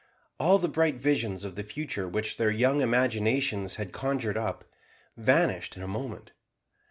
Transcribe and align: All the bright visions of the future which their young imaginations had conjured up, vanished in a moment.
All 0.39 0.57
the 0.57 0.67
bright 0.67 0.95
visions 0.95 1.43
of 1.43 1.53
the 1.53 1.61
future 1.63 2.07
which 2.09 2.37
their 2.37 2.49
young 2.49 2.81
imaginations 2.81 3.75
had 3.75 3.93
conjured 3.93 4.35
up, 4.35 4.63
vanished 5.15 5.77
in 5.77 5.83
a 5.83 5.87
moment. 5.87 6.31